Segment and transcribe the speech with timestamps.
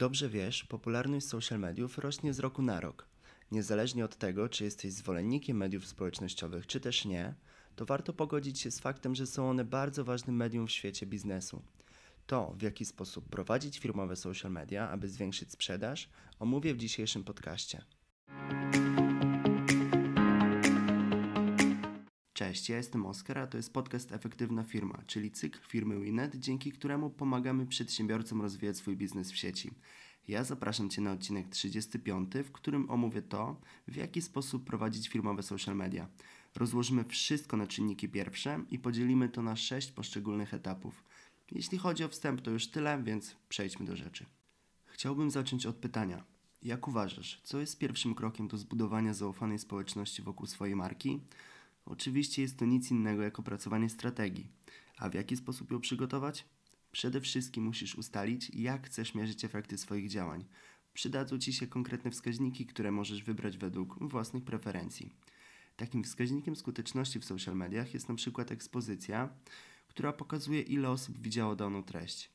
[0.00, 3.06] dobrze wiesz, popularność social mediów rośnie z roku na rok.
[3.52, 7.34] Niezależnie od tego, czy jesteś zwolennikiem mediów społecznościowych, czy też nie,
[7.76, 11.62] to warto pogodzić się z faktem, że są one bardzo ważnym medium w świecie biznesu.
[12.26, 17.82] To, w jaki sposób prowadzić firmowe social media, aby zwiększyć sprzedaż, omówię w dzisiejszym podcaście.
[22.40, 26.72] Cześć, ja jestem Oskar, a to jest podcast Efektywna Firma, czyli cykl firmy Winet, dzięki
[26.72, 29.70] któremu pomagamy przedsiębiorcom rozwijać swój biznes w sieci.
[30.28, 35.42] Ja zapraszam Cię na odcinek 35, w którym omówię to, w jaki sposób prowadzić firmowe
[35.42, 36.08] social media.
[36.56, 41.04] Rozłożymy wszystko na czynniki pierwsze i podzielimy to na sześć poszczególnych etapów.
[41.50, 44.26] Jeśli chodzi o wstęp, to już tyle, więc przejdźmy do rzeczy.
[44.86, 46.24] Chciałbym zacząć od pytania.
[46.62, 51.20] Jak uważasz, co jest pierwszym krokiem do zbudowania zaufanej społeczności wokół swojej marki?
[51.84, 54.52] Oczywiście jest to nic innego jak opracowanie strategii.
[54.98, 56.44] A w jaki sposób ją przygotować?
[56.92, 60.44] Przede wszystkim musisz ustalić, jak chcesz mierzyć efekty swoich działań.
[60.94, 65.12] Przydadzą Ci się konkretne wskaźniki, które możesz wybrać według własnych preferencji.
[65.76, 69.28] Takim wskaźnikiem skuteczności w social mediach jest na przykład ekspozycja,
[69.88, 72.30] która pokazuje, ile osób widziało daną treść.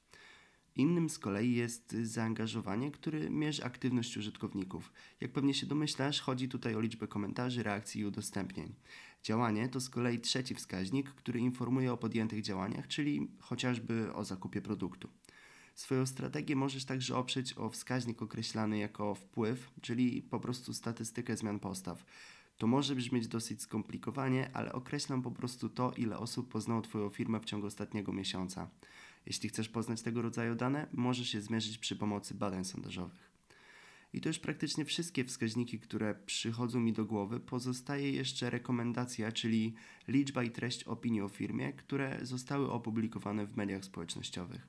[0.76, 4.94] Innym z kolei jest zaangażowanie, które mierzy aktywność użytkowników.
[5.22, 8.76] Jak pewnie się domyślasz, chodzi tutaj o liczbę komentarzy, reakcji i udostępnień.
[9.23, 14.62] Działanie to z kolei trzeci wskaźnik, który informuje o podjętych działaniach, czyli chociażby o zakupie
[14.62, 15.09] produktu.
[15.76, 21.59] Swoją strategię możesz także oprzeć o wskaźnik określany jako wpływ, czyli po prostu statystykę zmian
[21.59, 22.06] postaw.
[22.58, 27.40] To może brzmieć dosyć skomplikowanie, ale określam po prostu to, ile osób poznało Twoją firmę
[27.40, 28.70] w ciągu ostatniego miesiąca.
[29.26, 33.36] Jeśli chcesz poznać tego rodzaju dane, możesz je zmierzyć przy pomocy badań sondażowych.
[34.14, 37.40] I to już praktycznie wszystkie wskaźniki, które przychodzą mi do głowy.
[37.40, 39.73] Pozostaje jeszcze rekomendacja, czyli
[40.08, 44.68] liczba i treść opinii o firmie, które zostały opublikowane w mediach społecznościowych.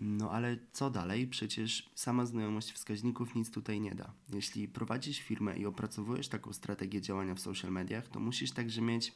[0.00, 1.26] No ale co dalej?
[1.26, 4.12] Przecież sama znajomość wskaźników nic tutaj nie da.
[4.32, 9.12] Jeśli prowadzisz firmę i opracowujesz taką strategię działania w social mediach, to musisz także mieć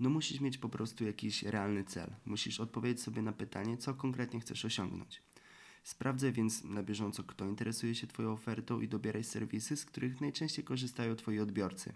[0.00, 2.10] no musisz mieć po prostu jakiś realny cel.
[2.26, 5.22] Musisz odpowiedzieć sobie na pytanie, co konkretnie chcesz osiągnąć.
[5.82, 10.64] Sprawdzaj więc na bieżąco, kto interesuje się Twoją ofertą i dobieraj serwisy, z których najczęściej
[10.64, 11.92] korzystają Twoi odbiorcy.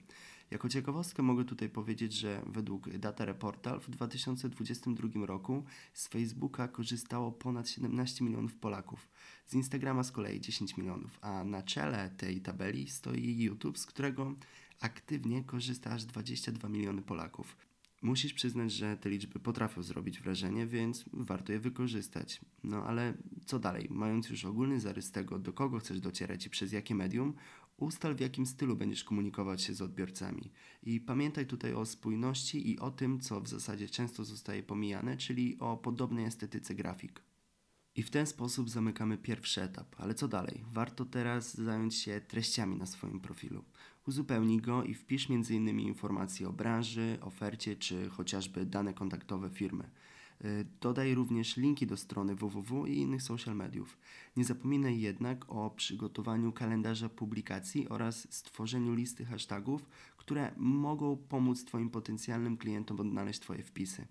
[0.51, 7.33] Jako ciekawostkę mogę tutaj powiedzieć, że według Data Reportal w 2022 roku z Facebooka korzystało
[7.33, 9.09] ponad 17 milionów Polaków,
[9.47, 14.35] z Instagrama z kolei 10 milionów, a na czele tej tabeli stoi YouTube, z którego
[14.81, 17.57] aktywnie korzysta aż 22 miliony Polaków.
[18.05, 22.41] Musisz przyznać, że te liczby potrafią zrobić wrażenie, więc warto je wykorzystać.
[22.65, 23.15] No ale
[23.47, 23.89] co dalej?
[23.91, 27.35] Mając już ogólny zarys tego, do kogo chcesz docierać i przez jakie medium,
[27.77, 30.51] ustal w jakim stylu będziesz komunikować się z odbiorcami.
[30.83, 35.59] I pamiętaj tutaj o spójności i o tym, co w zasadzie często zostaje pomijane, czyli
[35.59, 37.23] o podobnej estetyce grafik.
[37.97, 39.97] I w ten sposób zamykamy pierwszy etap.
[39.99, 40.65] Ale co dalej?
[40.73, 43.65] Warto teraz zająć się treściami na swoim profilu.
[44.07, 45.81] Uzupełnij go i wpisz m.in.
[45.81, 49.91] informacje o branży, ofercie czy chociażby dane kontaktowe firmy.
[50.45, 53.99] Y, dodaj również linki do strony www i innych social mediów.
[54.37, 61.91] Nie zapominaj jednak o przygotowaniu kalendarza publikacji oraz stworzeniu listy hashtagów, które mogą pomóc Twoim
[61.91, 64.07] potencjalnym klientom odnaleźć Twoje wpisy.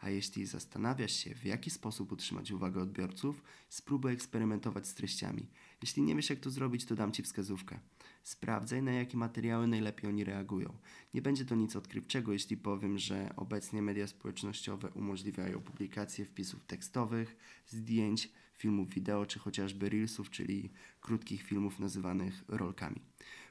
[0.00, 5.46] A jeśli zastanawiasz się, w jaki sposób utrzymać uwagę odbiorców, spróbuj eksperymentować z treściami.
[5.82, 7.78] Jeśli nie wiesz, jak to zrobić, to dam Ci wskazówkę.
[8.26, 10.78] Sprawdzaj, na jakie materiały najlepiej oni reagują.
[11.14, 17.36] Nie będzie to nic odkrywczego, jeśli powiem, że obecnie media społecznościowe umożliwiają publikację wpisów tekstowych,
[17.66, 20.70] zdjęć, filmów wideo, czy chociażby reelsów, czyli
[21.00, 23.00] krótkich filmów nazywanych rolkami.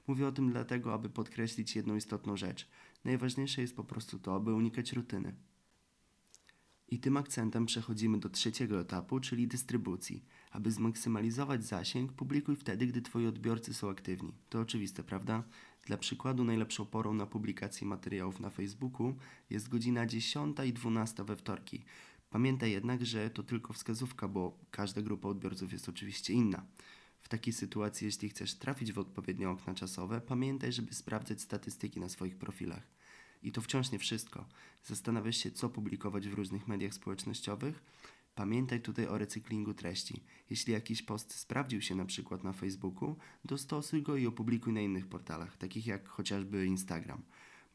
[0.08, 2.68] Mówię o tym dlatego, aby podkreślić jedną istotną rzecz.
[3.06, 5.36] Najważniejsze jest po prostu to, aby unikać rutyny.
[6.90, 10.26] I tym akcentem przechodzimy do trzeciego etapu, czyli dystrybucji.
[10.52, 14.34] Aby zmaksymalizować zasięg, publikuj wtedy, gdy Twoi odbiorcy są aktywni.
[14.50, 15.44] To oczywiste, prawda?
[15.86, 19.16] Dla przykładu najlepszą porą na publikację materiałów na Facebooku
[19.50, 21.84] jest godzina 10 i 12 we wtorki.
[22.30, 26.66] Pamiętaj jednak, że to tylko wskazówka, bo każda grupa odbiorców jest oczywiście inna.
[27.22, 32.10] W takiej sytuacji, jeśli chcesz trafić w odpowiednie okna czasowe, pamiętaj, żeby sprawdzać statystyki na
[32.10, 32.88] swoich profilach.
[33.46, 34.46] I to wciąż nie wszystko.
[34.84, 37.84] Zastanawiasz się, co publikować w różnych mediach społecznościowych?
[38.36, 40.24] Pamiętaj tutaj o recyklingu treści.
[40.50, 43.16] Jeśli jakiś post sprawdził się na przykład na Facebooku,
[43.46, 47.22] dostosuj go i opublikuj na innych portalach, takich jak chociażby Instagram.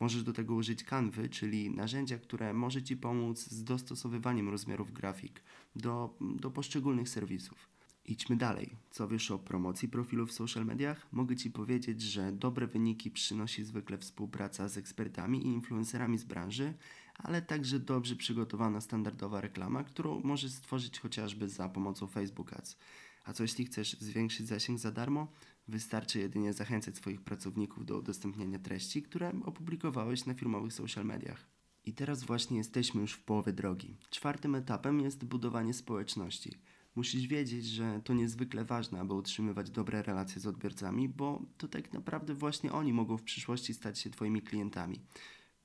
[0.00, 5.43] Możesz do tego użyć Canvy, czyli narzędzia, które może Ci pomóc z dostosowywaniem rozmiarów grafik
[5.76, 7.69] do, do poszczególnych serwisów.
[8.11, 8.77] Idźmy dalej.
[8.91, 11.07] Co wiesz o promocji profilu w social mediach?
[11.12, 16.75] Mogę Ci powiedzieć, że dobre wyniki przynosi zwykle współpraca z ekspertami i influencerami z branży,
[17.15, 22.77] ale także dobrze przygotowana standardowa reklama, którą możesz stworzyć chociażby za pomocą Facebook Ads.
[23.25, 25.33] A co jeśli chcesz zwiększyć zasięg za darmo?
[25.69, 31.47] Wystarczy jedynie zachęcać swoich pracowników do udostępniania treści, które opublikowałeś na firmowych social mediach.
[31.85, 33.97] I teraz właśnie jesteśmy już w połowie drogi.
[34.11, 36.59] Czwartym etapem jest budowanie społeczności.
[37.00, 41.93] Musisz wiedzieć, że to niezwykle ważne, aby utrzymywać dobre relacje z odbiorcami, bo to tak
[41.93, 45.00] naprawdę właśnie oni mogą w przyszłości stać się Twoimi klientami.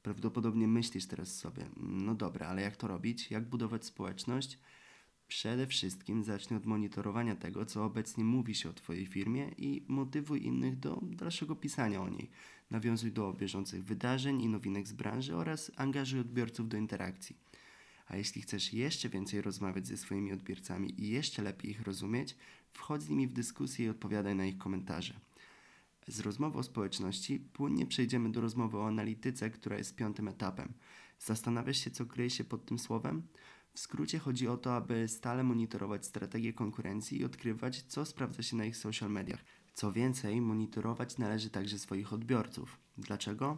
[0.04, 3.32] Prawdopodobnie myślisz teraz sobie, no dobra, ale jak to robić?
[3.32, 4.60] Jak budować społeczność?
[5.28, 10.46] Przede wszystkim zacznij od monitorowania tego, co obecnie mówi się o Twojej firmie i motywuj
[10.46, 12.30] innych do dalszego pisania o niej.
[12.72, 17.36] Nawiązuj do bieżących wydarzeń i nowinek z branży oraz angażuj odbiorców do interakcji.
[18.06, 22.36] A jeśli chcesz jeszcze więcej rozmawiać ze swoimi odbiorcami i jeszcze lepiej ich rozumieć,
[22.74, 25.20] wchodź z nimi w dyskusję i odpowiadaj na ich komentarze.
[26.08, 30.74] Z rozmowy o społeczności płynnie przejdziemy do rozmowy o analityce, która jest piątym etapem.
[31.20, 33.28] Zastanawiasz się, co kryje się pod tym słowem?
[33.74, 38.56] W skrócie chodzi o to, aby stale monitorować strategię konkurencji i odkrywać, co sprawdza się
[38.56, 39.46] na ich social mediach.
[39.74, 42.80] Co więcej, monitorować należy także swoich odbiorców.
[42.98, 43.58] Dlaczego?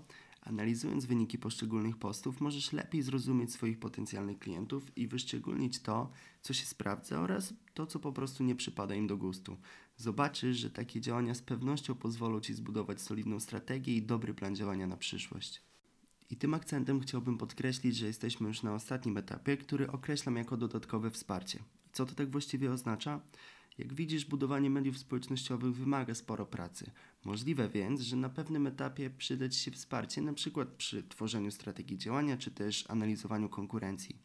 [0.49, 6.11] Analizując wyniki poszczególnych postów, możesz lepiej zrozumieć swoich potencjalnych klientów i wyszczególnić to,
[6.41, 9.57] co się sprawdza oraz to, co po prostu nie przypada im do gustu.
[9.97, 14.87] Zobaczysz, że takie działania z pewnością pozwolą Ci zbudować solidną strategię i dobry plan działania
[14.87, 15.61] na przyszłość.
[16.29, 21.11] I tym akcentem chciałbym podkreślić, że jesteśmy już na ostatnim etapie, który określam jako dodatkowe
[21.11, 21.59] wsparcie.
[21.93, 23.21] Co to tak właściwie oznacza?
[23.77, 26.91] Jak widzisz, budowanie mediów społecznościowych wymaga sporo pracy.
[27.25, 30.65] Możliwe więc, że na pewnym etapie przyda Ci się wsparcie, np.
[30.77, 34.15] przy tworzeniu strategii działania czy też analizowaniu konkurencji.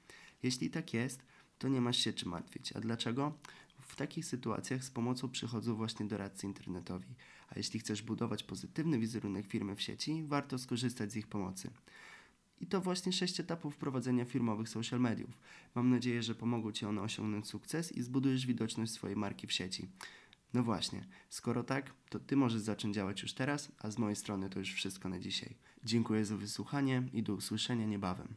[0.43, 1.23] Jeśli tak jest,
[1.59, 2.73] to nie masz się czym martwić.
[2.73, 3.39] A dlaczego?
[3.81, 7.15] W takich sytuacjach z pomocą przychodzą właśnie doradcy internetowi.
[7.49, 11.71] A jeśli chcesz budować pozytywny wizerunek firmy w sieci, warto skorzystać z ich pomocy.
[12.63, 15.39] I to właśnie sześć etapów prowadzenia firmowych social mediów.
[15.75, 19.89] Mam nadzieję, że pomogą Ci one osiągnąć sukces i zbudujesz widoczność swojej marki w sieci.
[20.55, 24.51] No właśnie, skoro tak, to Ty możesz zacząć działać już teraz, a z mojej strony
[24.51, 25.57] to już wszystko na dzisiaj.
[25.85, 28.35] Dziękuję za wysłuchanie i do usłyszenia niebawem.